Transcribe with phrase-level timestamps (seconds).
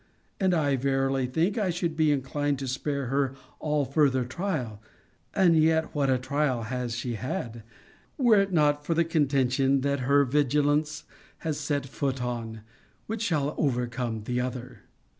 [0.39, 4.81] And I verily think I should be inclined to spare her all further trial
[5.35, 7.61] (and yet what trial has she had?)
[8.17, 11.03] were it not for the contention that her vigilance
[11.45, 12.61] has set on foot,
[13.05, 14.85] which shall overcome the other.